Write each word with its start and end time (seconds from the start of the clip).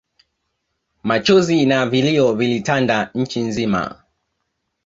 Machozi 1.03 1.65
na 1.65 1.85
vilio 1.85 2.33
vilitanda 2.33 3.09
nchi 3.15 3.39
mzima 3.43 4.03